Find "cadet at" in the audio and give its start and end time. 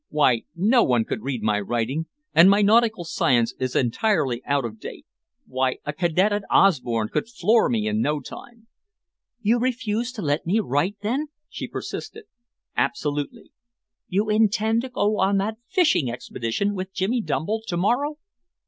5.93-6.41